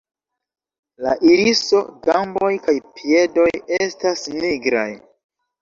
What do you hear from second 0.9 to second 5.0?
La iriso, gamboj kaj piedoj estas nigraj.